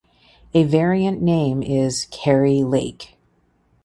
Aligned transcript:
A 0.55 0.63
variant 0.63 1.21
name 1.21 1.61
is 1.61 2.07
"Carey 2.09 2.63
Lake". 2.63 3.17